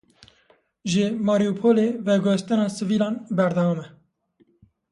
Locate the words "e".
3.85-3.87